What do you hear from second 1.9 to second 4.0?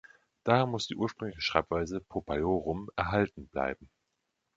„popeiorum“ erhalten bleiben.